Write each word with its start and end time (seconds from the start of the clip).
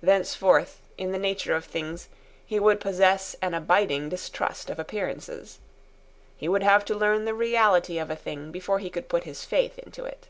Thenceforth, 0.00 0.80
in 0.96 1.12
the 1.12 1.18
nature 1.18 1.54
of 1.54 1.66
things, 1.66 2.08
he 2.46 2.58
would 2.58 2.80
possess 2.80 3.36
an 3.42 3.52
abiding 3.52 4.08
distrust 4.08 4.70
of 4.70 4.78
appearances. 4.78 5.58
He 6.38 6.48
would 6.48 6.62
have 6.62 6.86
to 6.86 6.94
learn 6.96 7.26
the 7.26 7.34
reality 7.34 7.98
of 7.98 8.08
a 8.08 8.16
thing 8.16 8.50
before 8.50 8.78
he 8.78 8.88
could 8.88 9.10
put 9.10 9.24
his 9.24 9.44
faith 9.44 9.78
into 9.80 10.06
it. 10.06 10.28